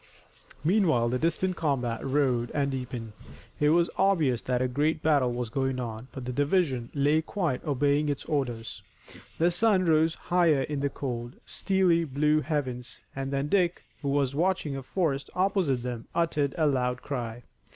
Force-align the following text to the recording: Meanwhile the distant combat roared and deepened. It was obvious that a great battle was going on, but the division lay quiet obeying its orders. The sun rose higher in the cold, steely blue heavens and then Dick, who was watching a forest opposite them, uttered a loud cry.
Meanwhile 0.63 1.09
the 1.09 1.19
distant 1.19 1.55
combat 1.55 2.03
roared 2.03 2.49
and 2.55 2.71
deepened. 2.71 3.13
It 3.59 3.69
was 3.69 3.91
obvious 3.99 4.41
that 4.41 4.59
a 4.59 4.67
great 4.67 5.03
battle 5.03 5.31
was 5.31 5.51
going 5.51 5.79
on, 5.79 6.07
but 6.11 6.25
the 6.25 6.33
division 6.33 6.89
lay 6.95 7.21
quiet 7.21 7.61
obeying 7.63 8.09
its 8.09 8.25
orders. 8.25 8.81
The 9.37 9.51
sun 9.51 9.85
rose 9.85 10.15
higher 10.15 10.63
in 10.63 10.79
the 10.79 10.89
cold, 10.89 11.35
steely 11.45 12.03
blue 12.03 12.41
heavens 12.41 12.99
and 13.15 13.29
then 13.31 13.47
Dick, 13.47 13.83
who 14.01 14.09
was 14.09 14.33
watching 14.33 14.75
a 14.75 14.81
forest 14.81 15.29
opposite 15.35 15.83
them, 15.83 16.07
uttered 16.15 16.55
a 16.57 16.65
loud 16.65 17.03
cry. 17.03 17.43